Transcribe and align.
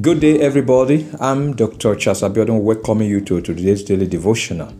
Good 0.00 0.20
day, 0.20 0.38
everybody. 0.38 1.08
I'm 1.18 1.56
Dr. 1.56 1.96
Charles 1.96 2.22
Abiodun 2.22 2.62
welcoming 2.62 3.10
you 3.10 3.20
to 3.22 3.40
today's 3.42 3.82
daily 3.82 4.06
devotional. 4.06 4.72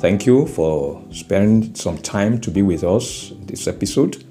Thank 0.00 0.24
you 0.24 0.46
for 0.46 1.04
sparing 1.12 1.74
some 1.74 1.98
time 1.98 2.40
to 2.40 2.50
be 2.50 2.62
with 2.62 2.82
us 2.82 3.30
this 3.42 3.68
episode. 3.68 4.24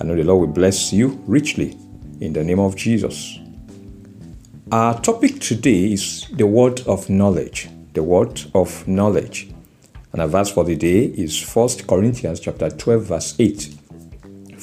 I 0.00 0.04
know 0.04 0.16
the 0.16 0.24
Lord 0.24 0.40
will 0.40 0.54
bless 0.54 0.90
you 0.90 1.22
richly 1.26 1.76
in 2.20 2.32
the 2.32 2.42
name 2.42 2.58
of 2.58 2.76
Jesus. 2.76 3.38
Our 4.72 4.98
topic 5.00 5.38
today 5.38 5.92
is 5.92 6.26
the 6.32 6.46
word 6.46 6.80
of 6.86 7.10
knowledge. 7.10 7.68
The 7.92 8.02
word 8.02 8.42
of 8.54 8.88
knowledge. 8.88 9.50
And 10.12 10.22
our 10.22 10.28
verse 10.28 10.50
for 10.50 10.64
the 10.64 10.76
day 10.76 11.04
is 11.04 11.40
1 11.44 11.86
Corinthians 11.86 12.40
chapter 12.40 12.70
12 12.70 13.02
verse 13.04 13.36
8. 13.38 13.74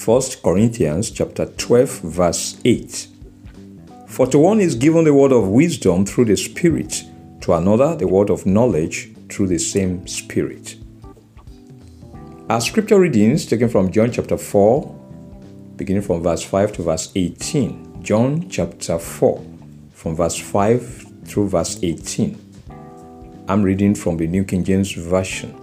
1 0.03 0.21
Corinthians 0.43 1.11
chapter 1.11 1.45
12 1.45 1.89
verse 2.01 2.59
8. 2.65 3.07
For 4.09 4.25
to 4.27 4.39
one 4.39 4.59
is 4.59 4.73
given 4.75 5.05
the 5.05 5.13
word 5.13 5.31
of 5.31 5.47
wisdom 5.47 6.03
through 6.03 6.25
the 6.25 6.35
Spirit, 6.35 7.05
to 7.41 7.53
another 7.53 7.95
the 7.95 8.07
word 8.07 8.31
of 8.31 8.45
knowledge 8.45 9.11
through 9.29 9.47
the 9.47 9.59
same 9.59 10.05
Spirit. 10.07 10.75
Our 12.49 12.59
scripture 12.59 12.99
readings 12.99 13.45
taken 13.45 13.69
from 13.69 13.91
John 13.91 14.11
chapter 14.11 14.35
4, 14.35 14.83
beginning 15.75 16.01
from 16.01 16.23
verse 16.23 16.43
5 16.43 16.73
to 16.73 16.83
verse 16.83 17.11
18. 17.15 18.03
John 18.03 18.49
chapter 18.49 18.97
4, 18.97 19.45
from 19.93 20.15
verse 20.15 20.37
5 20.37 21.05
through 21.25 21.49
verse 21.49 21.79
18. 21.83 22.37
I'm 23.47 23.61
reading 23.61 23.93
from 23.93 24.17
the 24.17 24.25
New 24.25 24.43
King 24.43 24.63
James 24.63 24.91
Version. 24.91 25.55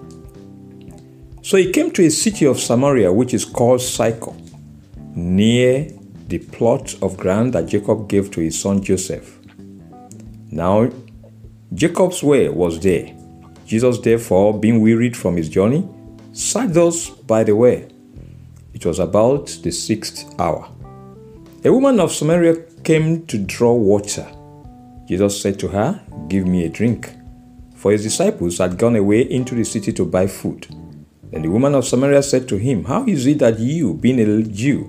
So 1.42 1.56
he 1.56 1.72
came 1.72 1.90
to 1.90 2.06
a 2.06 2.10
city 2.10 2.46
of 2.46 2.60
Samaria 2.60 3.12
which 3.12 3.34
is 3.34 3.44
called 3.44 3.82
Sychar, 3.82 4.34
near 5.16 5.90
the 6.26 6.38
plot 6.38 6.94
of 7.02 7.16
ground 7.16 7.52
that 7.52 7.66
Jacob 7.66 8.08
gave 8.08 8.30
to 8.32 8.40
his 8.40 8.58
son 8.60 8.82
Joseph. 8.82 9.38
Now, 10.50 10.90
Jacob's 11.74 12.22
way 12.22 12.48
was 12.48 12.80
there. 12.80 13.14
Jesus, 13.66 13.98
therefore, 13.98 14.58
being 14.58 14.80
wearied 14.80 15.16
from 15.16 15.36
his 15.36 15.48
journey, 15.48 15.88
sat 16.32 16.72
thus 16.74 17.10
by 17.10 17.44
the 17.44 17.56
way. 17.56 17.88
It 18.74 18.84
was 18.86 18.98
about 18.98 19.46
the 19.62 19.70
sixth 19.70 20.38
hour. 20.38 20.68
A 21.64 21.72
woman 21.72 21.98
of 21.98 22.12
Samaria 22.12 22.62
came 22.84 23.26
to 23.26 23.38
draw 23.38 23.74
water. 23.74 24.26
Jesus 25.08 25.40
said 25.40 25.58
to 25.60 25.68
her, 25.68 26.00
Give 26.28 26.46
me 26.46 26.64
a 26.64 26.68
drink 26.68 27.16
for 27.76 27.92
his 27.92 28.02
disciples 28.02 28.58
had 28.58 28.78
gone 28.78 28.96
away 28.96 29.20
into 29.20 29.54
the 29.54 29.62
city 29.62 29.92
to 29.92 30.04
buy 30.04 30.26
food. 30.26 30.66
Then 31.30 31.42
the 31.42 31.48
woman 31.48 31.74
of 31.74 31.86
Samaria 31.86 32.22
said 32.22 32.48
to 32.48 32.56
him, 32.56 32.84
How 32.84 33.06
is 33.06 33.26
it 33.26 33.38
that 33.38 33.60
you, 33.60 33.94
being 33.94 34.18
a 34.18 34.42
Jew, 34.42 34.88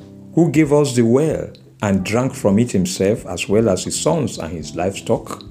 who 0.33 0.51
gave 0.51 0.71
us 0.71 0.95
the 0.95 1.03
well 1.03 1.51
and 1.81 2.05
drank 2.05 2.33
from 2.33 2.59
it 2.59 2.71
himself, 2.71 3.25
as 3.25 3.49
well 3.49 3.69
as 3.69 3.83
his 3.83 3.99
sons 3.99 4.37
and 4.37 4.51
his 4.51 4.75
livestock? 4.75 5.43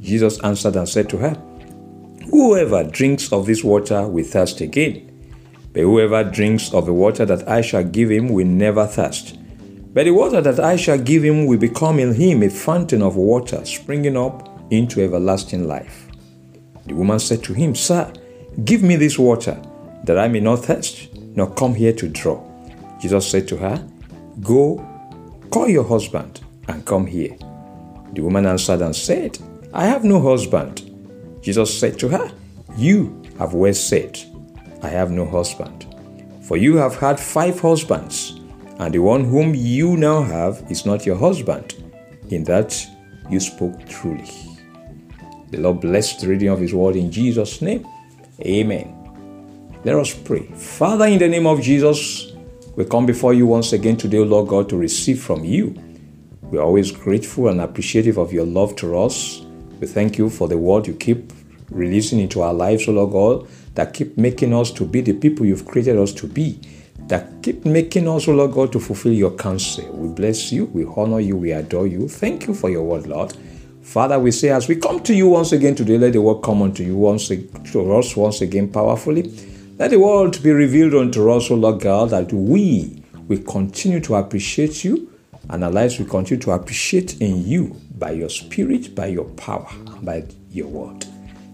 Jesus 0.00 0.40
answered 0.40 0.76
and 0.76 0.88
said 0.88 1.08
to 1.10 1.18
her, 1.18 1.34
Whoever 2.30 2.84
drinks 2.84 3.32
of 3.32 3.46
this 3.46 3.62
water 3.64 4.06
will 4.06 4.24
thirst 4.24 4.60
again. 4.60 5.06
But 5.72 5.82
whoever 5.82 6.24
drinks 6.24 6.72
of 6.72 6.86
the 6.86 6.92
water 6.92 7.24
that 7.26 7.48
I 7.48 7.60
shall 7.60 7.84
give 7.84 8.10
him 8.10 8.28
will 8.28 8.46
never 8.46 8.86
thirst. 8.86 9.38
But 9.92 10.04
the 10.04 10.12
water 10.12 10.40
that 10.40 10.60
I 10.60 10.76
shall 10.76 10.98
give 10.98 11.24
him 11.24 11.46
will 11.46 11.58
become 11.58 11.98
in 11.98 12.14
him 12.14 12.42
a 12.42 12.50
fountain 12.50 13.02
of 13.02 13.16
water 13.16 13.64
springing 13.64 14.16
up 14.16 14.48
into 14.70 15.02
everlasting 15.02 15.66
life. 15.66 16.08
The 16.86 16.94
woman 16.94 17.18
said 17.18 17.42
to 17.44 17.52
him, 17.52 17.74
Sir, 17.74 18.12
Give 18.64 18.82
me 18.82 18.96
this 18.96 19.18
water, 19.18 19.60
that 20.04 20.18
I 20.18 20.28
may 20.28 20.40
not 20.40 20.64
thirst, 20.64 21.14
nor 21.14 21.52
come 21.54 21.74
here 21.74 21.92
to 21.94 22.08
draw. 22.08 22.44
Jesus 23.00 23.30
said 23.30 23.48
to 23.48 23.56
her, 23.56 23.86
Go, 24.40 24.84
call 25.50 25.68
your 25.68 25.84
husband, 25.84 26.40
and 26.68 26.84
come 26.86 27.06
here. 27.06 27.36
The 28.12 28.22
woman 28.22 28.46
answered 28.46 28.82
and 28.82 28.94
said, 28.94 29.38
I 29.72 29.86
have 29.86 30.04
no 30.04 30.20
husband. 30.20 30.86
Jesus 31.42 31.78
said 31.78 31.98
to 32.00 32.08
her, 32.08 32.30
You 32.76 33.22
have 33.38 33.54
well 33.54 33.74
said, 33.74 34.18
I 34.82 34.88
have 34.88 35.10
no 35.10 35.26
husband. 35.26 35.86
For 36.42 36.56
you 36.56 36.76
have 36.76 36.96
had 36.96 37.20
five 37.20 37.60
husbands, 37.60 38.40
and 38.78 38.94
the 38.94 38.98
one 38.98 39.24
whom 39.24 39.54
you 39.54 39.96
now 39.96 40.22
have 40.22 40.64
is 40.70 40.86
not 40.86 41.06
your 41.06 41.16
husband. 41.16 41.74
In 42.30 42.44
that 42.44 42.86
you 43.28 43.40
spoke 43.40 43.86
truly. 43.88 44.30
The 45.50 45.58
Lord 45.58 45.80
bless 45.80 46.20
the 46.20 46.28
reading 46.28 46.48
of 46.48 46.60
His 46.60 46.74
word 46.74 46.96
in 46.96 47.10
Jesus' 47.10 47.60
name. 47.60 47.86
Amen. 48.40 48.96
Let 49.84 49.96
us 49.96 50.14
pray. 50.14 50.46
Father, 50.54 51.06
in 51.06 51.18
the 51.18 51.28
name 51.28 51.46
of 51.46 51.60
Jesus, 51.60 52.29
we 52.76 52.84
come 52.84 53.04
before 53.04 53.34
you 53.34 53.46
once 53.46 53.72
again 53.72 53.96
today, 53.96 54.18
Lord 54.18 54.48
God, 54.48 54.68
to 54.68 54.76
receive 54.76 55.20
from 55.20 55.44
you. 55.44 55.74
We 56.42 56.58
are 56.58 56.62
always 56.62 56.92
grateful 56.92 57.48
and 57.48 57.60
appreciative 57.60 58.16
of 58.16 58.32
your 58.32 58.46
love 58.46 58.76
to 58.76 58.96
us. 58.96 59.42
We 59.80 59.86
thank 59.86 60.18
you 60.18 60.30
for 60.30 60.46
the 60.46 60.56
word 60.56 60.86
you 60.86 60.94
keep 60.94 61.32
releasing 61.70 62.20
into 62.20 62.42
our 62.42 62.54
lives, 62.54 62.86
O 62.88 62.92
Lord 62.92 63.12
God, 63.12 63.48
that 63.74 63.92
keep 63.92 64.16
making 64.16 64.54
us 64.54 64.70
to 64.72 64.84
be 64.84 65.00
the 65.00 65.12
people 65.12 65.46
you've 65.46 65.66
created 65.66 65.98
us 65.98 66.12
to 66.14 66.26
be, 66.26 66.60
that 67.08 67.42
keep 67.42 67.64
making 67.64 68.08
us, 68.08 68.28
O 68.28 68.32
Lord 68.32 68.52
God, 68.52 68.72
to 68.72 68.80
fulfill 68.80 69.12
your 69.12 69.32
counsel. 69.32 69.90
We 69.92 70.08
bless 70.08 70.52
you, 70.52 70.66
we 70.66 70.84
honor 70.84 71.20
you, 71.20 71.36
we 71.36 71.52
adore 71.52 71.86
you. 71.86 72.08
Thank 72.08 72.46
you 72.46 72.54
for 72.54 72.70
your 72.70 72.84
word, 72.84 73.06
Lord. 73.06 73.34
Father, 73.82 74.18
we 74.18 74.30
say 74.30 74.50
as 74.50 74.68
we 74.68 74.76
come 74.76 75.02
to 75.02 75.14
you 75.14 75.28
once 75.28 75.52
again 75.52 75.74
today, 75.74 75.98
let 75.98 76.12
the 76.12 76.20
word 76.20 76.42
come 76.42 76.62
unto 76.62 76.84
you 76.84 76.96
once 76.96 77.28
to 77.28 77.92
us 77.94 78.16
once 78.16 78.40
again 78.40 78.70
powerfully. 78.70 79.32
Let 79.80 79.92
the 79.92 79.98
world 79.98 80.42
be 80.42 80.50
revealed 80.50 80.94
unto 80.94 81.30
us, 81.30 81.50
O 81.50 81.54
Lord 81.54 81.80
God, 81.80 82.10
that 82.10 82.30
we 82.34 83.02
will 83.26 83.40
continue 83.44 83.98
to 84.00 84.16
appreciate 84.16 84.84
you 84.84 85.10
and 85.48 85.64
our 85.64 85.70
lives 85.70 85.98
will 85.98 86.04
continue 86.04 86.38
to 86.42 86.50
appreciate 86.50 87.18
in 87.22 87.46
you 87.46 87.80
by 87.96 88.10
your 88.10 88.28
spirit, 88.28 88.94
by 88.94 89.06
your 89.06 89.24
power, 89.24 89.66
by 90.02 90.26
your 90.50 90.68
word. 90.68 91.06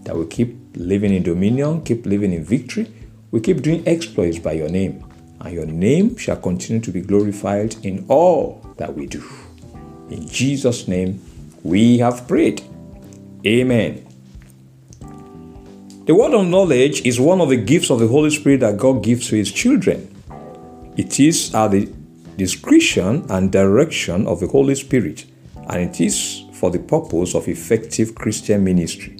That 0.03 0.17
we 0.17 0.25
keep 0.25 0.57
living 0.75 1.13
in 1.13 1.23
dominion, 1.23 1.85
keep 1.85 2.05
living 2.05 2.33
in 2.33 2.43
victory, 2.43 2.91
we 3.31 3.39
keep 3.39 3.61
doing 3.61 3.87
exploits 3.87 4.39
by 4.39 4.51
your 4.51 4.67
name, 4.67 5.05
and 5.39 5.53
your 5.53 5.65
name 5.65 6.17
shall 6.17 6.35
continue 6.35 6.81
to 6.81 6.91
be 6.91 6.99
glorified 6.99 7.77
in 7.85 8.05
all 8.09 8.61
that 8.75 8.93
we 8.93 9.05
do. 9.05 9.23
In 10.09 10.27
Jesus' 10.27 10.89
name, 10.89 11.21
we 11.63 11.99
have 11.99 12.27
prayed. 12.27 12.61
Amen. 13.45 14.06
The 16.07 16.15
word 16.15 16.33
of 16.33 16.47
knowledge 16.47 17.05
is 17.05 17.19
one 17.19 17.41
of 17.41 17.49
the 17.49 17.57
gifts 17.57 17.89
of 17.89 17.99
the 17.99 18.07
Holy 18.07 18.29
Spirit 18.29 18.61
that 18.61 18.77
God 18.77 19.03
gives 19.03 19.27
to 19.27 19.35
His 19.35 19.51
children. 19.51 20.09
It 20.95 21.19
is 21.19 21.53
at 21.53 21.71
the 21.71 21.93
discretion 22.37 23.25
and 23.29 23.51
direction 23.51 24.25
of 24.25 24.39
the 24.39 24.47
Holy 24.47 24.75
Spirit, 24.75 25.25
and 25.67 25.81
it 25.81 25.99
is 25.99 26.45
for 26.53 26.71
the 26.71 26.79
purpose 26.79 27.35
of 27.35 27.49
effective 27.49 28.15
Christian 28.15 28.63
ministry. 28.63 29.17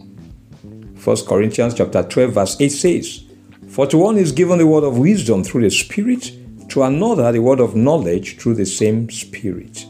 1 1.04 1.18
Corinthians 1.28 1.74
chapter 1.74 2.04
12, 2.04 2.32
verse 2.32 2.56
8 2.58 2.70
says, 2.70 3.26
For 3.68 3.86
to 3.88 3.98
one 3.98 4.16
is 4.16 4.32
given 4.32 4.58
the 4.58 4.66
word 4.66 4.86
of 4.86 4.98
wisdom 4.98 5.44
through 5.44 5.64
the 5.64 5.70
Spirit, 5.70 6.32
to 6.70 6.84
another 6.84 7.34
the 7.34 7.42
word 7.42 7.60
of 7.60 7.76
knowledge 7.76 8.38
through 8.38 8.56
the 8.56 8.66
same 8.66 9.10
Spirit. 9.10 9.86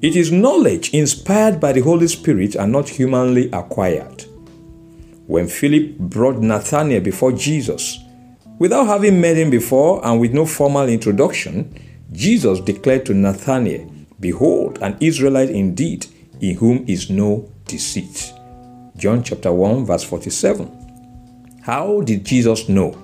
It 0.00 0.16
is 0.16 0.32
knowledge 0.32 0.94
inspired 0.94 1.60
by 1.60 1.72
the 1.72 1.82
Holy 1.82 2.08
Spirit 2.08 2.54
and 2.54 2.72
not 2.72 2.88
humanly 2.88 3.50
acquired. 3.52 4.13
When 5.26 5.48
Philip 5.48 5.98
brought 5.98 6.36
Nathanael 6.36 7.00
before 7.00 7.32
Jesus, 7.32 7.98
without 8.58 8.86
having 8.86 9.20
met 9.20 9.36
him 9.36 9.48
before 9.48 10.04
and 10.06 10.20
with 10.20 10.34
no 10.34 10.44
formal 10.44 10.86
introduction, 10.88 11.74
Jesus 12.12 12.60
declared 12.60 13.06
to 13.06 13.14
Nathanael, 13.14 13.90
Behold, 14.20 14.78
an 14.82 14.96
Israelite 15.00 15.48
indeed, 15.48 16.06
in 16.40 16.56
whom 16.56 16.84
is 16.86 17.08
no 17.08 17.50
deceit. 17.66 18.34
John 18.96 19.22
chapter 19.22 19.52
1, 19.52 19.86
verse 19.86 20.04
47. 20.04 21.60
How 21.62 22.02
did 22.02 22.26
Jesus 22.26 22.68
know? 22.68 22.94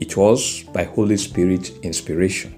It 0.00 0.18
was 0.18 0.64
by 0.64 0.84
Holy 0.84 1.16
Spirit 1.16 1.70
inspiration. 1.82 2.52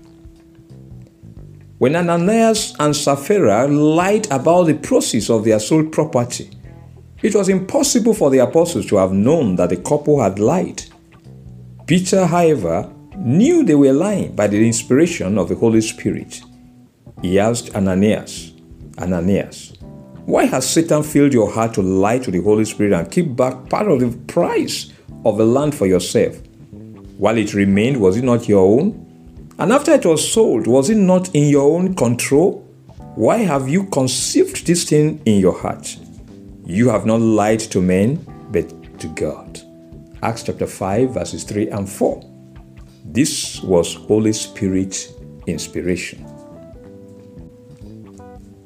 When 1.79 1.94
Ananias 1.94 2.75
and 2.81 2.97
Sapphira 2.97 3.69
lied 3.69 4.26
about 4.32 4.64
the 4.64 4.75
process 4.75 5.31
of 5.31 5.44
their 5.44 5.61
sold 5.61 5.93
property, 5.93 6.50
it 7.26 7.34
was 7.34 7.49
impossible 7.49 8.14
for 8.14 8.31
the 8.31 8.38
apostles 8.38 8.87
to 8.87 8.96
have 8.96 9.12
known 9.12 9.56
that 9.56 9.70
the 9.70 9.76
couple 9.76 10.23
had 10.23 10.38
lied. 10.38 10.81
Peter, 11.84 12.25
however, 12.25 12.88
knew 13.17 13.64
they 13.64 13.75
were 13.75 13.93
lying 13.93 14.32
by 14.37 14.46
the 14.46 14.64
inspiration 14.64 15.37
of 15.37 15.49
the 15.49 15.56
Holy 15.56 15.81
Spirit. 15.81 16.40
He 17.23 17.40
asked 17.40 17.75
Ananias, 17.75 18.52
Ananias, 18.99 19.73
Why 20.25 20.44
has 20.44 20.70
Satan 20.70 21.02
filled 21.02 21.32
your 21.32 21.50
heart 21.50 21.75
to 21.75 21.82
lie 21.82 22.20
to 22.20 22.31
the 22.31 22.43
Holy 22.43 22.64
Spirit 22.64 22.93
and 22.93 23.11
keep 23.11 23.34
back 23.34 23.69
part 23.69 23.88
of 23.88 23.99
the 23.99 24.17
price 24.32 24.93
of 25.25 25.37
the 25.37 25.46
land 25.46 25.75
for 25.75 25.87
yourself? 25.87 26.40
While 27.19 27.38
it 27.38 27.55
remained, 27.55 28.00
was 28.00 28.17
it 28.17 28.25
not 28.25 28.49
your 28.49 28.64
own? 28.64 29.02
And 29.58 29.72
after 29.72 29.90
it 29.93 30.06
was 30.06 30.32
sold, 30.32 30.69
was 30.69 30.90
it 30.90 30.96
not 30.96 31.34
in 31.34 31.49
your 31.49 31.76
own 31.76 31.96
control? 31.96 32.61
Why 33.17 33.38
have 33.38 33.69
you 33.69 33.87
conceived 33.87 34.64
this 34.64 34.84
thing 34.84 35.20
in 35.25 35.40
your 35.40 35.58
heart? 35.58 35.95
You 36.68 36.88
have 36.88 37.06
not 37.06 37.20
lied 37.20 37.60
to 37.60 37.80
men, 37.80 38.26
but 38.50 38.98
to 38.98 39.06
God. 39.06 39.60
Acts 40.20 40.42
chapter 40.42 40.66
5, 40.66 41.14
verses 41.14 41.44
3 41.44 41.68
and 41.68 41.88
4. 41.88 42.20
This 43.04 43.62
was 43.62 43.94
Holy 43.94 44.32
Spirit 44.32 45.12
inspiration. 45.46 46.26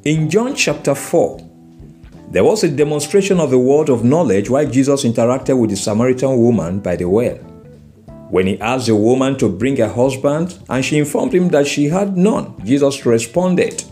In 0.04 0.30
John 0.30 0.54
chapter 0.54 0.94
4, 0.94 1.46
there 2.30 2.42
was 2.42 2.64
a 2.64 2.70
demonstration 2.70 3.38
of 3.38 3.50
the 3.50 3.58
word 3.58 3.90
of 3.90 4.02
knowledge 4.02 4.48
while 4.48 4.66
Jesus 4.66 5.04
interacted 5.04 5.60
with 5.60 5.68
the 5.68 5.76
Samaritan 5.76 6.38
woman 6.38 6.80
by 6.80 6.96
the 6.96 7.06
well. 7.06 7.36
When 8.30 8.46
he 8.46 8.58
asked 8.60 8.86
the 8.86 8.96
woman 8.96 9.36
to 9.36 9.50
bring 9.50 9.78
a 9.78 9.92
husband 9.92 10.58
and 10.70 10.82
she 10.82 10.96
informed 10.96 11.34
him 11.34 11.48
that 11.48 11.66
she 11.66 11.88
had 11.88 12.16
none, 12.16 12.54
Jesus 12.64 13.04
responded, 13.04 13.84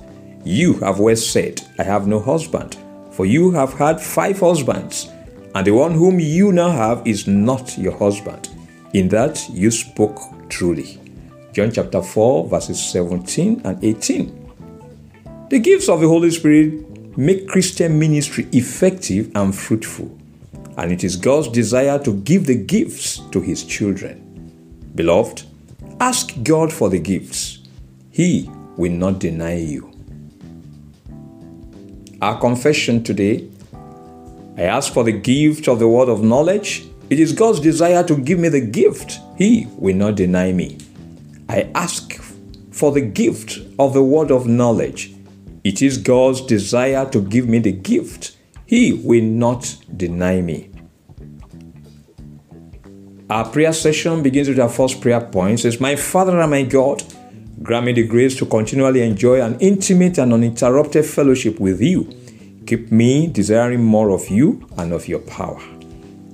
You 0.44 0.74
have 0.78 0.98
well 0.98 1.16
said, 1.16 1.60
I 1.78 1.82
have 1.82 2.06
no 2.06 2.20
husband, 2.20 2.78
for 3.18 3.26
you 3.26 3.50
have 3.50 3.72
had 3.72 4.00
five 4.00 4.38
husbands, 4.38 5.10
and 5.56 5.66
the 5.66 5.72
one 5.72 5.90
whom 5.90 6.20
you 6.20 6.52
now 6.52 6.70
have 6.70 7.04
is 7.04 7.26
not 7.26 7.76
your 7.76 7.98
husband. 7.98 8.48
In 8.94 9.08
that 9.08 9.44
you 9.50 9.72
spoke 9.72 10.20
truly. 10.48 11.00
John 11.52 11.72
chapter 11.72 12.00
4, 12.00 12.46
verses 12.46 12.80
17 12.80 13.62
and 13.64 13.82
18. 13.82 15.48
The 15.50 15.58
gifts 15.58 15.88
of 15.88 16.00
the 16.00 16.06
Holy 16.06 16.30
Spirit 16.30 17.18
make 17.18 17.48
Christian 17.48 17.98
ministry 17.98 18.46
effective 18.52 19.32
and 19.34 19.52
fruitful, 19.52 20.16
and 20.76 20.92
it 20.92 21.02
is 21.02 21.16
God's 21.16 21.48
desire 21.48 21.98
to 22.04 22.14
give 22.22 22.46
the 22.46 22.54
gifts 22.54 23.18
to 23.32 23.40
His 23.40 23.64
children. 23.64 24.92
Beloved, 24.94 25.42
ask 25.98 26.40
God 26.44 26.72
for 26.72 26.88
the 26.88 27.00
gifts. 27.00 27.66
He 28.12 28.48
will 28.76 28.92
not 28.92 29.18
deny 29.18 29.56
you. 29.56 29.97
Our 32.20 32.40
confession 32.40 33.04
today 33.04 33.48
I 34.56 34.62
ask 34.62 34.92
for 34.92 35.04
the 35.04 35.12
gift 35.12 35.68
of 35.68 35.78
the 35.78 35.86
word 35.86 36.08
of 36.08 36.24
knowledge. 36.24 36.84
It 37.10 37.20
is 37.20 37.32
God's 37.32 37.60
desire 37.60 38.02
to 38.02 38.16
give 38.16 38.40
me 38.40 38.48
the 38.48 38.60
gift. 38.60 39.20
He 39.36 39.68
will 39.76 39.94
not 39.94 40.16
deny 40.16 40.52
me. 40.52 40.78
I 41.48 41.70
ask 41.76 42.14
for 42.72 42.90
the 42.90 43.00
gift 43.00 43.60
of 43.78 43.94
the 43.94 44.02
word 44.02 44.32
of 44.32 44.48
knowledge. 44.48 45.14
It 45.62 45.80
is 45.80 45.96
God's 45.96 46.40
desire 46.40 47.08
to 47.10 47.20
give 47.20 47.48
me 47.48 47.60
the 47.60 47.70
gift. 47.70 48.36
He 48.66 48.94
will 48.94 49.22
not 49.22 49.76
deny 49.96 50.40
me. 50.40 50.70
Our 53.30 53.48
prayer 53.48 53.72
session 53.72 54.24
begins 54.24 54.48
with 54.48 54.58
our 54.58 54.68
first 54.68 55.00
prayer 55.00 55.20
point. 55.20 55.60
It 55.60 55.62
says, 55.62 55.80
My 55.80 55.94
Father 55.94 56.40
and 56.40 56.50
my 56.50 56.64
God, 56.64 57.04
grant 57.68 57.84
me 57.84 57.92
the 57.92 58.06
grace 58.06 58.34
to 58.34 58.46
continually 58.46 59.02
enjoy 59.02 59.42
an 59.42 59.54
intimate 59.60 60.16
and 60.16 60.32
uninterrupted 60.32 61.04
fellowship 61.04 61.60
with 61.60 61.82
you. 61.82 62.08
Keep 62.66 62.90
me 62.90 63.26
desiring 63.26 63.84
more 63.84 64.08
of 64.08 64.26
you 64.30 64.66
and 64.78 64.90
of 64.90 65.06
your 65.06 65.18
power. 65.18 65.60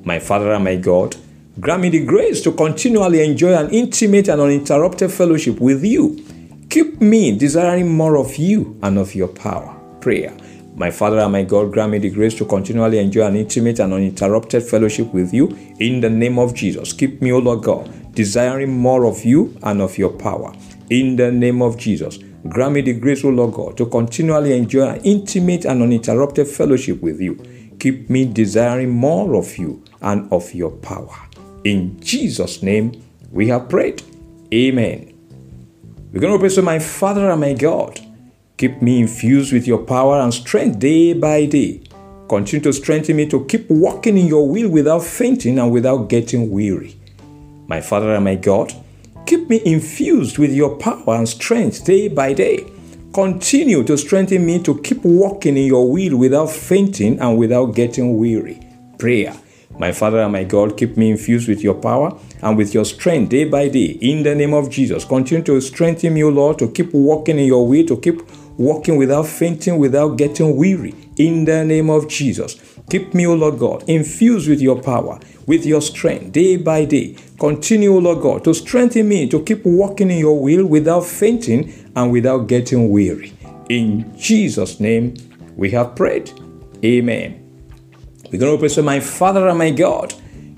My 0.05 0.21
Father 0.21 0.53
and 0.53 0.63
my 0.63 0.77
God, 0.77 1.17
grant 1.59 1.83
me 1.83 1.89
the 1.89 2.05
grace 2.05 2.41
to 2.43 2.53
continually 2.53 3.25
enjoy 3.25 3.53
an 3.53 3.69
intimate 3.71 4.29
and 4.29 4.41
uninterrupted 4.41 5.11
fellowship 5.11 5.59
with 5.59 5.85
you. 5.85 6.25
Keep 6.71 7.01
me 7.01 7.37
desiring 7.37 7.93
more 7.93 8.17
of 8.17 8.37
you 8.37 8.79
and 8.85 8.97
of 8.97 9.13
your 9.17 9.27
power. 9.27 9.75
Prayer. 10.01 10.33
My 10.77 10.93
Father 10.93 11.19
and 11.19 11.33
my 11.33 11.43
God, 11.43 11.73
grant 11.73 11.91
me 11.91 11.99
the 11.99 12.11
grace 12.11 12.35
to 12.37 12.45
continually 12.45 13.01
enjoy 13.01 13.27
an 13.27 13.35
intimate 13.35 13.81
and 13.81 13.93
uninterrupted 13.93 14.63
fellowship 14.63 15.13
with 15.13 15.35
you 15.35 15.49
in 15.81 16.01
the 16.01 16.11
name 16.11 16.39
of 16.39 16.55
Jesus. 16.55 16.93
Keep 16.93 17.23
me, 17.23 17.33
O 17.33 17.39
Lord 17.39 17.65
God, 17.65 18.15
desiring 18.15 18.79
more 18.79 19.05
of 19.05 19.25
you 19.25 19.59
and 19.65 19.83
of 19.83 19.99
your 19.99 20.11
power 20.11 20.55
in 20.91 21.17
the 21.17 21.31
name 21.31 21.63
of 21.63 21.77
Jesus. 21.79 22.19
Grant 22.49 22.75
me 22.75 22.81
the 22.83 22.93
grace, 22.93 23.25
O 23.25 23.29
Lord 23.29 23.55
God, 23.55 23.77
to 23.79 23.87
continually 23.87 24.57
enjoy 24.57 24.87
an 24.89 25.01
intimate 25.03 25.65
and 25.65 25.83
uninterrupted 25.83 26.47
fellowship 26.47 27.01
with 27.01 27.21
you. 27.21 27.43
Keep 27.79 28.11
me 28.11 28.25
desiring 28.27 28.91
more 28.91 29.35
of 29.35 29.57
you 29.57 29.83
and 30.03 30.31
of 30.33 30.53
your 30.55 30.71
power. 30.71 31.17
In 31.65 31.99
Jesus' 32.01 32.63
name 32.63 33.03
we 33.31 33.49
have 33.49 33.69
prayed. 33.69 34.03
Amen. 34.53 35.13
We're 36.13 36.21
going 36.21 36.35
to 36.35 36.39
pray 36.39 36.51
to 36.51 36.63
my 36.63 36.79
Father 36.79 37.31
and 37.31 37.41
my 37.41 37.55
God. 37.55 37.99
Keep 38.57 38.83
me 38.83 39.01
infused 39.01 39.53
with 39.53 39.67
your 39.67 39.79
power 39.79 40.21
and 40.21 40.33
strength 40.33 40.79
day 40.79 41.13
by 41.13 41.47
day. 41.47 41.83
Continue 42.29 42.63
to 42.63 42.73
strengthen 42.73 43.17
me 43.17 43.27
to 43.29 43.45
keep 43.47 43.69
walking 43.69 44.17
in 44.17 44.27
your 44.27 44.49
will 44.49 44.69
without 44.69 45.03
fainting 45.03 45.59
and 45.59 45.73
without 45.73 46.09
getting 46.09 46.51
weary. 46.51 46.97
My 47.67 47.81
Father 47.81 48.15
and 48.15 48.25
my 48.25 48.37
God, 48.37 48.73
keep 49.26 49.49
me 49.49 49.61
infused 49.65 50.38
with 50.38 50.53
your 50.53 50.76
power 50.76 51.17
and 51.17 51.29
strength 51.29 51.85
day 51.85 52.09
by 52.09 52.32
day. 52.32 52.71
Continue 53.12 53.85
to 53.85 53.97
strengthen 53.97 54.44
me 54.44 54.62
to 54.62 54.81
keep 54.81 55.05
walking 55.05 55.56
in 55.56 55.67
your 55.67 55.91
will 55.91 56.17
without 56.17 56.50
fainting 56.50 57.19
and 57.21 57.38
without 57.38 57.75
getting 57.75 58.19
weary. 58.19 58.61
Prayer. 58.99 59.35
My 59.79 59.93
Father 59.93 60.21
and 60.21 60.32
my 60.32 60.44
God, 60.44 60.76
keep 60.76 60.97
me 60.97 61.11
infused 61.11 61.49
with 61.49 61.62
your 61.62 61.75
power 61.75 62.17
and 62.43 62.56
with 62.56 62.75
your 62.75 62.85
strength 62.85 63.31
day 63.31 63.44
by 63.44 63.69
day. 63.69 63.99
In 64.00 64.23
the 64.23 64.35
name 64.35 64.55
of 64.55 64.71
Jesus, 64.71 65.05
continue 65.05 65.44
to 65.44 65.61
strengthen 65.61 66.15
me, 66.15 66.23
O 66.23 66.29
Lord, 66.29 66.59
to 66.61 66.70
keep 66.70 66.93
walking 66.93 67.38
in 67.38 67.47
your 67.47 67.67
way, 67.67 67.82
to 67.85 67.97
keep 67.97 68.23
walking 68.56 68.97
without 68.97 69.27
fainting, 69.27 69.79
without 69.79 70.17
getting 70.17 70.56
weary. 70.56 70.94
In 71.17 71.44
the 71.44 71.65
name 71.65 71.91
of 71.91 72.09
Jesus, 72.09 72.74
keep 72.91 73.15
me, 73.15 73.27
O 73.27 73.35
Lord 73.35 73.59
God, 73.59 73.85
infused 73.89 74.49
with 74.49 74.61
your 74.61 74.81
power, 74.81 75.19
with 75.47 75.67
your 75.67 75.81
strength 75.81 76.33
day 76.33 76.57
by 76.57 76.85
day. 76.85 77.17
Continue, 77.39 77.95
O 77.95 77.99
Lord 77.99 78.23
God, 78.23 78.45
to 78.45 78.55
strengthen 78.55 79.09
me 79.09 79.29
to 79.29 79.43
keep 79.43 79.65
walking 79.65 80.11
in 80.11 80.19
your 80.19 80.41
will 80.41 80.67
without 80.67 81.05
fainting 81.05 81.73
and 81.97 82.13
without 82.13 82.47
getting 82.47 82.91
weary. 82.91 83.33
In 83.69 84.17
Jesus' 84.17 84.81
name, 84.81 85.15
we 85.57 85.71
have 85.71 85.97
prayed. 85.97 86.31
Amen. 86.85 87.41
We're 88.31 88.39
going 88.39 88.53
to 88.53 88.59
pray, 88.59 88.69
say, 88.69 88.83
My 88.83 89.01
Father 89.01 89.49
and 89.49 89.59
my 89.59 89.71
God, 89.71 90.15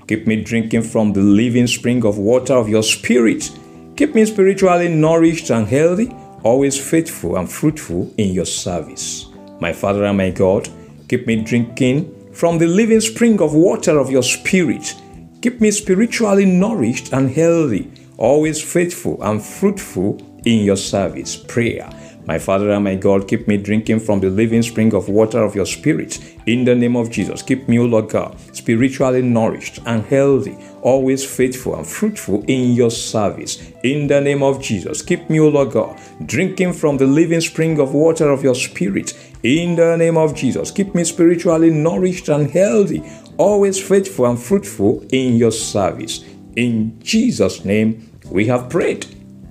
keep 0.07 0.27
me 0.27 0.43
drinking 0.43 0.83
from 0.83 1.13
the 1.13 1.21
living 1.21 1.67
spring 1.67 2.05
of 2.05 2.17
water 2.17 2.53
of 2.53 2.67
your 2.67 2.83
spirit. 2.83 3.51
Keep 3.95 4.15
me 4.15 4.25
spiritually 4.25 4.89
nourished 4.89 5.49
and 5.49 5.67
healthy, 5.67 6.09
always 6.43 6.79
faithful 6.79 7.37
and 7.37 7.51
fruitful 7.51 8.13
in 8.17 8.33
your 8.33 8.45
service. 8.45 9.27
My 9.59 9.73
Father 9.73 10.05
and 10.05 10.17
my 10.17 10.29
God, 10.29 10.69
keep 11.07 11.27
me 11.27 11.41
drinking 11.43 12.13
from 12.37 12.59
the 12.59 12.67
living 12.67 13.01
spring 13.01 13.41
of 13.41 13.55
water 13.55 13.97
of 13.97 14.11
your 14.11 14.21
spirit. 14.21 14.93
Keep 15.41 15.59
me 15.59 15.71
spiritually 15.71 16.45
nourished 16.45 17.11
and 17.11 17.31
healthy, 17.31 17.91
always 18.15 18.61
faithful 18.61 19.19
and 19.23 19.43
fruitful 19.43 20.21
in 20.45 20.63
your 20.63 20.75
service. 20.75 21.35
Prayer. 21.35 21.89
My 22.27 22.37
Father 22.37 22.69
and 22.69 22.83
my 22.83 22.93
God, 22.93 23.27
keep 23.27 23.47
me 23.47 23.57
drinking 23.57 24.01
from 24.01 24.19
the 24.19 24.29
living 24.29 24.61
spring 24.61 24.93
of 24.93 25.09
water 25.09 25.41
of 25.41 25.55
your 25.55 25.65
spirit. 25.65 26.19
In 26.45 26.63
the 26.63 26.75
name 26.75 26.95
of 26.95 27.09
Jesus, 27.09 27.41
keep 27.41 27.67
me, 27.67 27.79
O 27.79 27.85
Lord 27.85 28.09
God, 28.09 28.37
spiritually 28.55 29.23
nourished 29.23 29.79
and 29.87 30.05
healthy, 30.05 30.55
always 30.87 31.25
faithful 31.25 31.75
and 31.75 31.85
fruitful 31.85 32.45
in 32.47 32.71
your 32.71 32.89
service. 32.89 33.73
In 33.83 34.07
the 34.07 34.21
name 34.21 34.41
of 34.41 34.61
Jesus, 34.61 35.01
keep 35.01 35.29
me, 35.29 35.37
O 35.41 35.49
Lord 35.49 35.71
God, 35.71 35.99
drinking 36.25 36.71
from 36.71 36.95
the 36.95 37.05
living 37.05 37.41
spring 37.41 37.77
of 37.81 37.93
water 37.93 38.29
of 38.29 38.41
your 38.41 38.55
spirit. 38.55 39.13
In 39.43 39.75
the 39.75 39.97
name 39.97 40.17
of 40.17 40.33
Jesus, 40.33 40.71
keep 40.71 40.95
me 40.95 41.03
spiritually 41.03 41.71
nourished 41.71 42.29
and 42.29 42.49
healthy, 42.49 43.03
always 43.37 43.77
faithful 43.77 44.27
and 44.27 44.39
fruitful 44.39 45.05
in 45.11 45.35
your 45.35 45.51
service. 45.51 46.23
In 46.55 46.97
Jesus' 47.03 47.65
name, 47.65 48.09
we 48.31 48.45
have 48.45 48.69
prayed. 48.69 49.05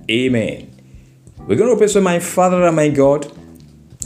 Amen. 0.09 0.73
We're 1.45 1.55
going 1.55 1.69
to 1.69 1.77
pray, 1.77 1.87
so 1.87 2.01
my 2.01 2.19
Father 2.19 2.63
and 2.63 2.75
my 2.75 2.89
God, 2.89 3.31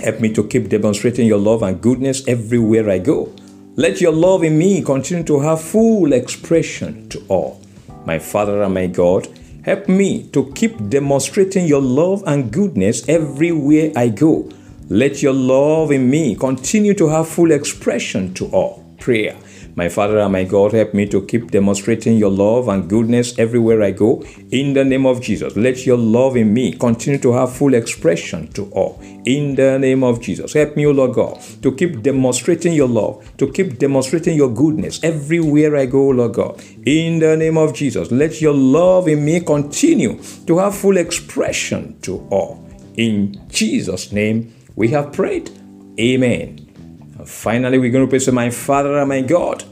help 0.04 0.20
me 0.20 0.34
to 0.34 0.44
keep 0.44 0.68
demonstrating 0.68 1.28
your 1.28 1.40
love 1.40 1.64
and 1.64 1.82
goodness 1.82 2.28
everywhere 2.28 2.90
I 2.90 3.00
go. 3.00 3.34
Let 3.82 4.00
your 4.00 4.12
love 4.12 4.44
in 4.44 4.60
me 4.60 4.84
continue 4.84 5.24
to 5.24 5.40
have 5.40 5.60
full 5.60 6.14
expression 6.14 7.10
to 7.10 7.20
all. 7.30 7.60
My 8.06 8.20
Father 8.20 8.62
and 8.62 8.76
my 8.76 8.86
God, 8.86 9.28
help 9.66 9.90
me 9.90 10.28
to 10.34 10.52
keep 10.54 10.88
demonstrating 10.88 11.66
your 11.66 11.82
love 11.82 12.22
and 12.28 12.52
goodness 12.52 13.10
everywhere 13.10 13.92
I 13.96 14.10
go. 14.10 14.48
Let 14.90 15.24
your 15.24 15.34
love 15.34 15.92
in 15.92 16.08
me 16.12 16.36
continue 16.36 16.94
to 16.94 17.08
have 17.08 17.28
full 17.28 17.52
expression 17.52 18.36
to 18.36 18.46
all. 18.52 18.86
Prayer. 19.00 19.36
My 19.76 19.88
Father 19.88 20.20
and 20.20 20.34
my 20.34 20.44
God, 20.44 20.74
help 20.74 20.94
me 20.94 21.08
to 21.08 21.26
keep 21.26 21.52
demonstrating 21.52 22.18
your 22.18 22.30
love 22.30 22.68
and 22.68 22.90
goodness 22.90 23.38
everywhere 23.40 23.82
I 23.82 23.92
go. 23.92 24.22
In 24.52 24.74
the 24.74 24.84
name 24.84 25.06
of 25.06 25.22
Jesus, 25.22 25.56
let 25.56 25.86
your 25.86 25.98
love 25.98 26.36
in 26.36 26.54
me 26.54 26.74
continue 26.74 27.20
to 27.20 27.34
have 27.34 27.56
full 27.56 27.74
expression 27.74 28.48
to 28.54 28.70
all. 28.72 29.00
In 29.26 29.56
the 29.56 29.80
name 29.80 30.04
of 30.04 30.22
Jesus, 30.22 30.54
help 30.54 30.76
me, 30.76 30.86
O 30.86 30.92
Lord 30.92 31.14
God, 31.14 31.42
to 31.62 31.74
keep 31.74 32.02
demonstrating 32.02 32.74
your 32.74 32.90
love, 32.90 33.26
to 33.38 33.52
keep 33.52 33.78
demonstrating 33.78 34.36
your 34.36 34.54
goodness 34.54 35.02
everywhere 35.04 35.78
I 35.78 35.86
go, 35.86 36.10
Lord 36.10 36.34
God. 36.34 36.62
In 36.86 37.20
the 37.20 37.38
name 37.38 37.58
of 37.58 37.74
Jesus, 37.74 38.12
let 38.12 38.42
your 38.42 38.54
love 38.54 39.08
in 39.08 39.24
me 39.24 39.40
continue 39.40 40.22
to 40.48 40.58
have 40.58 40.76
full 40.76 40.98
expression 40.98 42.00
to 42.02 42.28
all. 42.30 42.68
In 42.98 43.42
Jesus' 43.50 44.12
name, 44.12 44.54
we 44.76 44.90
have 44.90 45.14
prayed. 45.14 45.50
Amen. 46.00 46.61
Finally, 47.26 47.78
we're 47.78 47.92
going 47.92 48.06
to 48.06 48.10
pray, 48.10 48.20
say, 48.20 48.32
My 48.32 48.50
Father 48.50 48.98
and 48.98 49.10
my 49.10 49.22
God, 49.22 49.64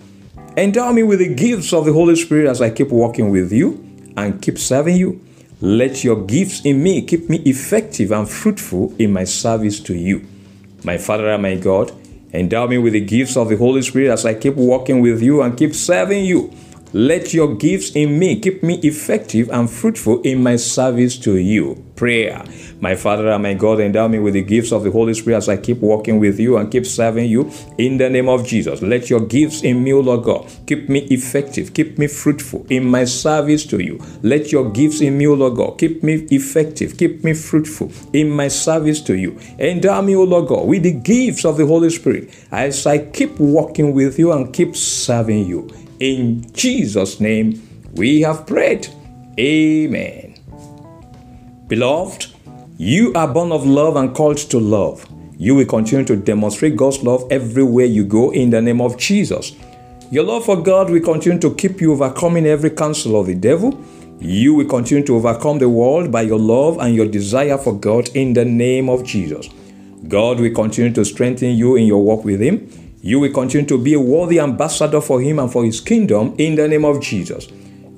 endow 0.55 0.91
me 0.91 1.03
with 1.03 1.19
the 1.19 1.33
gifts 1.33 1.73
of 1.73 1.85
the 1.85 1.93
Holy 1.93 2.15
Spirit 2.15 2.47
as 2.47 2.61
I 2.61 2.69
keep 2.69 2.89
walking 2.89 3.29
with 3.29 3.51
you 3.51 3.83
and 4.15 4.41
keep 4.41 4.57
serving 4.57 4.95
you. 4.95 5.25
Let 5.61 6.03
your 6.03 6.23
gifts 6.25 6.63
in 6.63 6.83
me 6.83 7.05
keep 7.05 7.29
me 7.29 7.37
effective 7.39 8.11
and 8.11 8.29
fruitful 8.29 8.95
in 8.97 9.11
my 9.11 9.23
service 9.23 9.79
to 9.81 9.95
you. 9.95 10.25
My 10.83 10.97
Father 10.97 11.29
and 11.29 11.41
my 11.41 11.55
God, 11.55 11.91
endow 12.33 12.67
me 12.67 12.77
with 12.77 12.93
the 12.93 13.01
gifts 13.01 13.35
of 13.35 13.49
the 13.49 13.57
Holy 13.57 13.81
Spirit 13.81 14.11
as 14.11 14.25
I 14.25 14.35
keep 14.35 14.55
walking 14.55 15.01
with 15.01 15.21
you 15.21 15.41
and 15.41 15.57
keep 15.57 15.73
serving 15.73 16.25
you. 16.25 16.53
Let 16.93 17.33
your 17.33 17.55
gifts 17.55 17.91
in 17.91 18.17
me 18.17 18.39
keep 18.39 18.63
me 18.63 18.79
effective 18.79 19.49
and 19.49 19.69
fruitful 19.69 20.21
in 20.21 20.41
my 20.41 20.55
service 20.55 21.17
to 21.19 21.35
you. 21.37 21.83
Prayer. 21.99 22.45
My 22.79 22.95
Father 22.95 23.27
and 23.27 23.43
my 23.43 23.55
God, 23.55 23.81
endow 23.81 24.07
me 24.07 24.19
with 24.19 24.33
the 24.33 24.41
gifts 24.41 24.71
of 24.71 24.85
the 24.85 24.91
Holy 24.91 25.13
Spirit 25.13 25.35
as 25.35 25.49
I 25.49 25.57
keep 25.57 25.79
walking 25.79 26.17
with 26.17 26.39
you 26.39 26.55
and 26.55 26.71
keep 26.71 26.85
serving 26.85 27.29
you 27.29 27.51
in 27.77 27.97
the 27.97 28.09
name 28.09 28.29
of 28.29 28.47
Jesus. 28.47 28.81
Let 28.81 29.09
your 29.09 29.19
gifts 29.19 29.63
in 29.63 29.83
me, 29.83 29.91
Lord 29.91 30.23
God, 30.23 30.49
keep 30.65 30.87
me 30.87 30.99
effective, 31.11 31.73
keep 31.73 31.97
me 31.97 32.07
fruitful 32.07 32.65
in 32.69 32.85
my 32.85 33.03
service 33.03 33.65
to 33.65 33.83
you. 33.83 34.01
Let 34.23 34.49
your 34.53 34.71
gifts 34.71 35.01
in 35.01 35.17
me, 35.17 35.27
Lord 35.27 35.57
God, 35.57 35.77
keep 35.77 36.01
me 36.01 36.25
effective, 36.31 36.97
keep 36.97 37.21
me 37.25 37.33
fruitful 37.33 37.91
in 38.13 38.29
my 38.29 38.47
service 38.47 39.01
to 39.01 39.17
you. 39.17 39.37
Endow 39.59 40.01
me, 40.01 40.15
O 40.15 40.23
Lord 40.23 40.47
God, 40.47 40.67
with 40.67 40.83
the 40.83 40.93
gifts 40.93 41.43
of 41.43 41.57
the 41.57 41.65
Holy 41.65 41.89
Spirit 41.89 42.33
as 42.49 42.87
I 42.87 42.99
keep 43.11 43.37
walking 43.41 43.93
with 43.93 44.17
you 44.17 44.31
and 44.31 44.53
keep 44.53 44.77
serving 44.77 45.47
you. 45.47 45.69
In 45.99 46.49
Jesus' 46.53 47.19
name 47.19 47.61
we 47.93 48.21
have 48.21 48.47
prayed. 48.47 48.87
Amen. 49.37 50.28
Beloved, 51.69 52.25
you 52.79 53.13
are 53.13 53.31
born 53.31 53.51
of 53.51 53.63
love 53.63 53.95
and 53.95 54.15
called 54.15 54.37
to 54.37 54.59
love. 54.59 55.05
You 55.37 55.53
will 55.53 55.67
continue 55.67 56.03
to 56.05 56.15
demonstrate 56.15 56.75
God's 56.75 57.03
love 57.03 57.27
everywhere 57.29 57.85
you 57.85 58.05
go 58.05 58.31
in 58.31 58.49
the 58.49 58.59
name 58.59 58.81
of 58.81 58.97
Jesus. 58.97 59.55
Your 60.09 60.23
love 60.23 60.45
for 60.45 60.59
God 60.59 60.89
will 60.89 60.99
continue 61.01 61.39
to 61.39 61.53
keep 61.53 61.79
you 61.79 61.91
overcoming 61.91 62.47
every 62.47 62.71
counsel 62.71 63.19
of 63.19 63.27
the 63.27 63.35
devil. 63.35 63.79
You 64.19 64.55
will 64.55 64.65
continue 64.65 65.05
to 65.05 65.17
overcome 65.17 65.59
the 65.59 65.69
world 65.69 66.11
by 66.11 66.23
your 66.23 66.39
love 66.39 66.79
and 66.79 66.95
your 66.95 67.05
desire 67.05 67.59
for 67.59 67.79
God 67.79 68.09
in 68.15 68.33
the 68.33 68.45
name 68.45 68.89
of 68.89 69.03
Jesus. 69.03 69.47
God 70.07 70.39
will 70.39 70.55
continue 70.55 70.91
to 70.93 71.05
strengthen 71.05 71.55
you 71.55 71.75
in 71.75 71.85
your 71.85 72.03
walk 72.03 72.25
with 72.25 72.41
Him. 72.41 72.67
You 73.03 73.19
will 73.19 73.31
continue 73.31 73.67
to 73.67 73.77
be 73.77 73.93
a 73.93 73.99
worthy 73.99 74.39
ambassador 74.39 75.01
for 75.01 75.21
Him 75.21 75.37
and 75.37 75.51
for 75.51 75.63
His 75.63 75.81
kingdom 75.81 76.33
in 76.39 76.55
the 76.55 76.67
name 76.67 76.83
of 76.83 76.99
Jesus. 76.99 77.47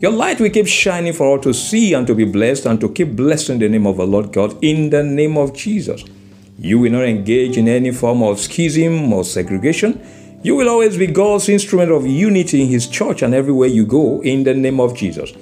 Your 0.01 0.11
light 0.11 0.39
will 0.39 0.49
keep 0.49 0.65
shining 0.65 1.13
for 1.13 1.27
all 1.27 1.37
to 1.37 1.53
see 1.53 1.93
and 1.93 2.07
to 2.07 2.15
be 2.15 2.25
blessed 2.25 2.65
and 2.65 2.81
to 2.81 2.89
keep 2.89 3.15
blessing 3.15 3.59
the 3.59 3.69
name 3.69 3.85
of 3.85 3.97
the 3.97 4.07
Lord 4.07 4.33
God 4.33 4.57
in 4.63 4.89
the 4.89 5.03
name 5.03 5.37
of 5.37 5.53
Jesus. 5.53 6.03
You 6.57 6.79
will 6.79 6.91
not 6.91 7.03
engage 7.03 7.55
in 7.55 7.67
any 7.67 7.91
form 7.91 8.23
of 8.23 8.39
schism 8.39 9.13
or 9.13 9.23
segregation. 9.23 10.03
You 10.41 10.55
will 10.55 10.69
always 10.69 10.97
be 10.97 11.05
God's 11.05 11.49
instrument 11.49 11.91
of 11.91 12.07
unity 12.07 12.63
in 12.63 12.67
His 12.67 12.87
church 12.87 13.21
and 13.21 13.35
everywhere 13.35 13.67
you 13.67 13.85
go 13.85 14.23
in 14.23 14.43
the 14.43 14.55
name 14.55 14.79
of 14.79 14.97
Jesus. 14.97 15.33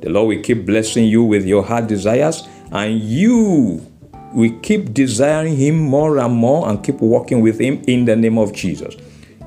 The 0.00 0.08
Lord 0.08 0.26
will 0.36 0.42
keep 0.42 0.66
blessing 0.66 1.04
you 1.04 1.22
with 1.22 1.46
your 1.46 1.62
heart 1.62 1.86
desires, 1.86 2.42
and 2.72 2.98
you 2.98 3.86
will 4.32 4.58
keep 4.62 4.92
desiring 4.94 5.54
Him 5.54 5.78
more 5.78 6.18
and 6.18 6.34
more 6.34 6.68
and 6.68 6.82
keep 6.82 6.96
walking 6.96 7.40
with 7.40 7.60
Him 7.60 7.84
in 7.86 8.04
the 8.04 8.16
name 8.16 8.36
of 8.36 8.52
Jesus. 8.52 8.96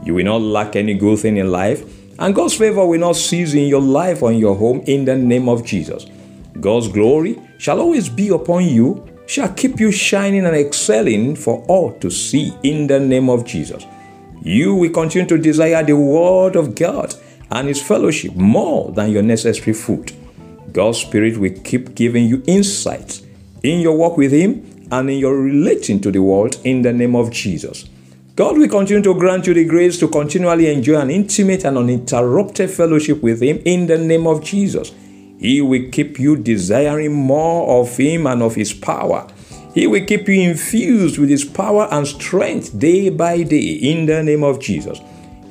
You 0.05 0.13
will 0.13 0.23
not 0.23 0.39
lack 0.39 0.77
any 0.77 0.93
good 0.93 1.19
thing 1.19 1.35
in 1.35 1.51
life 1.51 2.00
and 2.19 2.35
God's 2.35 2.55
favor 2.55 2.85
will 2.85 2.99
not 2.99 3.15
cease 3.15 3.53
in 3.53 3.67
your 3.67 3.81
life 3.81 4.21
or 4.21 4.31
in 4.31 4.39
your 4.39 4.55
home 4.55 4.81
in 4.87 5.05
the 5.05 5.15
name 5.15 5.49
of 5.49 5.65
Jesus. 5.65 6.05
God's 6.59 6.87
glory 6.87 7.41
shall 7.57 7.79
always 7.79 8.09
be 8.09 8.29
upon 8.29 8.65
you, 8.65 9.07
shall 9.27 9.49
keep 9.53 9.79
you 9.79 9.91
shining 9.91 10.45
and 10.45 10.55
excelling 10.55 11.35
for 11.35 11.63
all 11.67 11.93
to 11.99 12.09
see 12.09 12.53
in 12.63 12.87
the 12.87 12.99
name 12.99 13.29
of 13.29 13.45
Jesus. 13.45 13.85
You 14.41 14.75
will 14.75 14.89
continue 14.89 15.27
to 15.27 15.37
desire 15.37 15.83
the 15.83 15.95
Word 15.95 16.55
of 16.55 16.75
God 16.75 17.15
and 17.51 17.67
His 17.67 17.81
fellowship 17.81 18.35
more 18.35 18.91
than 18.91 19.11
your 19.11 19.23
necessary 19.23 19.73
food. 19.73 20.11
God's 20.71 20.99
Spirit 20.99 21.37
will 21.37 21.53
keep 21.63 21.95
giving 21.95 22.25
you 22.25 22.43
insight 22.47 23.21
in 23.63 23.79
your 23.79 23.95
walk 23.95 24.17
with 24.17 24.31
Him 24.31 24.87
and 24.91 25.09
in 25.09 25.19
your 25.19 25.37
relating 25.37 25.99
to 26.01 26.11
the 26.11 26.21
world 26.21 26.57
in 26.63 26.81
the 26.81 26.91
name 26.91 27.15
of 27.15 27.31
Jesus. 27.31 27.85
God 28.41 28.57
will 28.57 28.67
continue 28.69 29.03
to 29.03 29.13
grant 29.13 29.45
you 29.45 29.53
the 29.53 29.65
grace 29.65 29.99
to 29.99 30.07
continually 30.07 30.65
enjoy 30.73 30.99
an 30.99 31.11
intimate 31.11 31.63
and 31.63 31.77
uninterrupted 31.77 32.71
fellowship 32.71 33.21
with 33.21 33.39
Him 33.39 33.61
in 33.65 33.85
the 33.85 33.99
name 33.99 34.25
of 34.25 34.43
Jesus. 34.43 34.91
He 35.37 35.61
will 35.61 35.91
keep 35.91 36.19
you 36.19 36.35
desiring 36.35 37.13
more 37.13 37.79
of 37.79 37.95
Him 37.95 38.25
and 38.25 38.41
of 38.41 38.55
His 38.55 38.73
power. 38.73 39.27
He 39.75 39.85
will 39.85 40.03
keep 40.07 40.27
you 40.27 40.41
infused 40.41 41.19
with 41.19 41.29
His 41.29 41.45
power 41.45 41.87
and 41.91 42.07
strength 42.07 42.79
day 42.79 43.09
by 43.09 43.43
day 43.43 43.73
in 43.73 44.07
the 44.07 44.23
name 44.23 44.43
of 44.43 44.59
Jesus. 44.59 44.99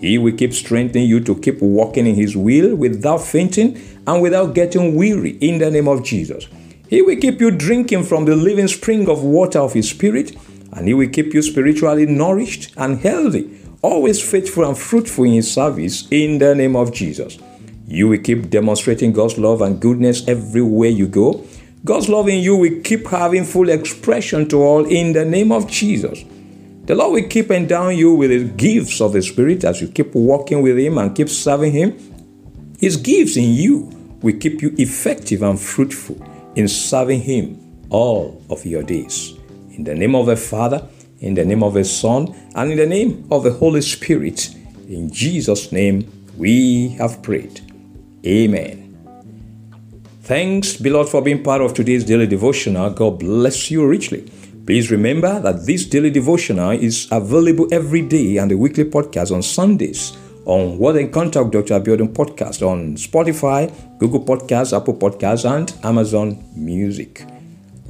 He 0.01 0.19
will 0.19 0.37
keep 0.37 0.53
strengthening 0.53 1.09
you 1.09 1.21
to 1.21 1.37
keep 1.37 1.63
walking 1.63 2.09
in 2.09 2.17
His 2.17 2.37
will 2.37 2.75
without 2.75 3.19
fainting 3.19 3.81
and 4.09 4.21
without 4.21 4.57
getting 4.57 4.97
weary 4.97 5.39
in 5.39 5.59
the 5.59 5.71
name 5.71 5.87
of 5.87 6.03
Jesus. 6.03 6.49
He 6.89 7.03
will 7.03 7.21
keep 7.21 7.41
you 7.41 7.53
drinking 7.53 8.03
from 8.03 8.25
the 8.25 8.35
living 8.35 8.67
spring 8.67 9.09
of 9.09 9.23
water 9.23 9.61
of 9.61 9.75
His 9.75 9.89
Spirit 9.89 10.35
and 10.73 10.87
He 10.87 10.95
will 10.95 11.09
keep 11.09 11.35
you 11.35 11.43
spiritually 11.43 12.07
nourished 12.07 12.73
and 12.77 13.01
healthy, 13.01 13.59
always 13.83 14.21
faithful 14.23 14.65
and 14.65 14.77
fruitful 14.77 15.25
in 15.25 15.33
His 15.33 15.53
service 15.53 16.07
in 16.11 16.39
the 16.39 16.55
name 16.55 16.77
of 16.77 16.93
Jesus. 16.93 17.39
You 17.87 18.09
will 18.09 18.21
keep 18.21 18.51
demonstrating 18.51 19.13
God's 19.13 19.37
love 19.37 19.63
and 19.63 19.81
goodness 19.81 20.27
everywhere 20.29 20.91
you 20.91 21.09
go. 21.09 21.45
God's 21.85 22.09
love 22.09 22.29
in 22.29 22.41
you 22.41 22.57
will 22.57 22.81
keep 22.83 23.07
having 23.09 23.45
full 23.45 23.69
expression 23.69 24.49
to 24.51 24.63
all 24.63 24.85
in 24.85 25.13
the 25.13 25.25
name 25.25 25.51
of 25.51 25.69
Jesus. 25.69 26.23
The 26.85 26.95
Lord 26.95 27.13
will 27.13 27.29
keep 27.29 27.51
endowing 27.51 27.99
you 27.99 28.15
with 28.15 28.31
His 28.31 28.51
gifts 28.53 29.01
of 29.01 29.13
the 29.13 29.23
Spirit 29.23 29.65
as 29.65 29.81
you 29.81 29.89
keep 29.89 30.15
walking 30.15 30.63
with 30.63 30.79
Him 30.79 30.99
and 30.99 31.17
keep 31.17 31.29
serving 31.29 31.73
Him. 31.73 31.97
His 32.79 32.97
gifts 32.97 33.37
in 33.37 33.55
you 33.55 33.91
will 34.23 34.39
keep 34.39 34.63
you 34.63 34.75
effective 34.79 35.43
and 35.43 35.61
fruitful 35.61 36.21
in 36.55 36.69
serving 36.69 37.23
Him 37.23 37.87
all 37.91 38.43
of 38.51 38.65
your 38.65 38.83
days. 38.83 39.40
In 39.81 39.85
the 39.85 39.95
name 39.95 40.15
of 40.15 40.27
the 40.27 40.37
Father, 40.37 40.87
in 41.21 41.33
the 41.33 41.43
name 41.43 41.63
of 41.63 41.73
the 41.73 41.85
Son, 41.85 42.35
and 42.55 42.71
in 42.71 42.77
the 42.77 42.85
name 42.85 43.27
of 43.31 43.45
the 43.45 43.51
Holy 43.51 43.81
Spirit, 43.81 44.55
in 44.87 45.11
Jesus' 45.11 45.73
name 45.73 46.07
we 46.37 46.91
have 46.99 47.23
prayed. 47.23 47.63
Amen. 48.27 48.95
Thanks, 50.21 50.77
beloved, 50.77 51.09
for 51.09 51.23
being 51.23 51.43
part 51.43 51.63
of 51.63 51.73
today's 51.73 52.05
daily 52.05 52.27
devotional. 52.27 52.91
God 52.91 53.21
bless 53.21 53.71
you 53.71 53.87
richly. 53.87 54.31
Please 54.67 54.91
remember 54.91 55.41
that 55.41 55.65
this 55.65 55.87
daily 55.87 56.11
devotional 56.11 56.73
is 56.73 57.09
available 57.11 57.67
every 57.73 58.03
day 58.03 58.37
and 58.37 58.51
the 58.51 58.59
weekly 58.59 58.85
podcast 58.85 59.35
on 59.35 59.43
Sundays 59.43 60.15
on 60.45 60.77
What 60.77 60.97
Encounter 60.97 61.41
Contact 61.41 61.69
Dr. 61.69 61.81
Abiodun 61.81 62.13
podcast 62.13 62.61
on 62.61 62.97
Spotify, 62.97 63.73
Google 63.99 64.27
Podcasts, 64.27 64.77
Apple 64.77 64.99
Podcasts, 64.99 65.51
and 65.51 65.73
Amazon 65.83 66.45
Music. 66.55 67.25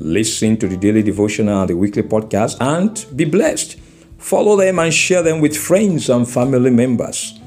Listen 0.00 0.56
to 0.56 0.66
the 0.66 0.76
daily 0.76 1.02
devotional 1.02 1.60
and 1.60 1.68
the 1.68 1.76
weekly 1.76 2.02
podcast 2.02 2.56
and 2.60 3.04
be 3.14 3.24
blessed. 3.26 3.78
Follow 4.18 4.56
them 4.56 4.78
and 4.78 4.92
share 4.92 5.22
them 5.22 5.40
with 5.40 5.56
friends 5.56 6.08
and 6.08 6.28
family 6.28 6.70
members. 6.70 7.38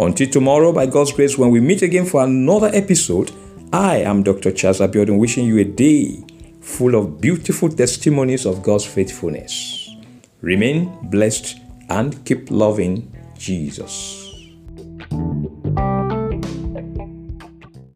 Until 0.00 0.28
tomorrow, 0.28 0.72
by 0.72 0.86
God's 0.86 1.12
grace, 1.12 1.36
when 1.36 1.50
we 1.50 1.60
meet 1.60 1.82
again 1.82 2.06
for 2.06 2.24
another 2.24 2.70
episode, 2.72 3.30
I 3.72 3.98
am 3.98 4.22
Dr. 4.22 4.52
Charles 4.52 4.80
Abiodun 4.80 5.18
wishing 5.18 5.46
you 5.46 5.58
a 5.58 5.64
day 5.64 6.24
full 6.60 6.94
of 6.94 7.20
beautiful 7.20 7.68
testimonies 7.68 8.46
of 8.46 8.62
God's 8.62 8.86
faithfulness. 8.86 9.90
Remain 10.40 11.10
blessed 11.10 11.56
and 11.90 12.24
keep 12.24 12.50
loving 12.50 13.12
Jesus. 13.36 14.17